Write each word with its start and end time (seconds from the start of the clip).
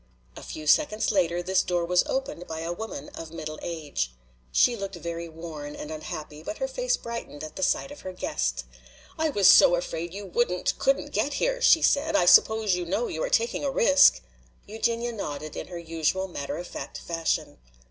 A 0.35 0.41
few 0.41 0.65
seconds 0.65 1.13
after, 1.15 1.43
this 1.43 1.61
door 1.61 1.85
was 1.85 2.03
opened 2.07 2.47
by 2.47 2.61
a 2.61 2.73
woman 2.73 3.09
of 3.09 3.29
middle 3.31 3.59
age. 3.61 4.11
She 4.51 4.75
looked 4.75 4.95
very 4.95 5.29
worn 5.29 5.75
and 5.75 5.91
unhappy, 5.91 6.41
but 6.41 6.57
her 6.57 6.67
face 6.67 6.97
brightened 6.97 7.43
at 7.43 7.55
the 7.55 7.61
sight 7.61 7.91
of 7.91 8.01
her 8.01 8.11
guest. 8.11 8.63
"I 9.19 9.29
was 9.29 9.47
so 9.47 9.75
afraid 9.75 10.11
you 10.11 10.25
wouldn't, 10.25 10.79
couldn't 10.79 11.11
get 11.11 11.33
here," 11.35 11.61
she 11.61 11.83
said. 11.83 12.15
"I 12.15 12.25
suppose 12.25 12.73
you 12.73 12.83
know 12.83 13.09
you 13.09 13.21
are 13.21 13.29
taking 13.29 13.63
a 13.63 13.69
risk." 13.69 14.21
Eugenia 14.65 15.11
nodded 15.11 15.55
in 15.55 15.67
her 15.67 15.77
usual 15.77 16.27
matter 16.27 16.57
of 16.57 16.65
fact 16.65 16.97
fashion. 16.97 17.59